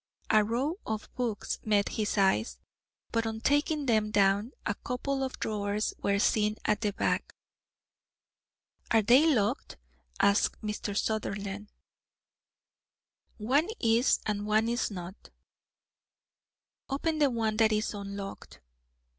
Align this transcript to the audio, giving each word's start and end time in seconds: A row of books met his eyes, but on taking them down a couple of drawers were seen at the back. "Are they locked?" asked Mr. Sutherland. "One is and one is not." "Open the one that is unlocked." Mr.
A 0.31 0.43
row 0.43 0.79
of 0.83 1.13
books 1.15 1.59
met 1.63 1.89
his 1.89 2.17
eyes, 2.17 2.57
but 3.11 3.27
on 3.27 3.39
taking 3.39 3.85
them 3.85 4.09
down 4.09 4.51
a 4.65 4.73
couple 4.73 5.21
of 5.23 5.39
drawers 5.39 5.93
were 6.01 6.17
seen 6.17 6.55
at 6.65 6.81
the 6.81 6.91
back. 6.91 7.35
"Are 8.89 9.03
they 9.03 9.27
locked?" 9.31 9.77
asked 10.19 10.59
Mr. 10.63 10.97
Sutherland. 10.97 11.69
"One 13.37 13.67
is 13.79 14.19
and 14.25 14.47
one 14.47 14.69
is 14.69 14.89
not." 14.89 15.29
"Open 16.89 17.19
the 17.19 17.29
one 17.29 17.57
that 17.57 17.71
is 17.71 17.93
unlocked." 17.93 18.55
Mr. 18.55 18.59